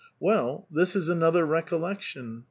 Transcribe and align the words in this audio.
Well, 0.19 0.65
this 0.71 0.95
is 0.95 1.09
another 1.09 1.45
recollection. 1.45 2.39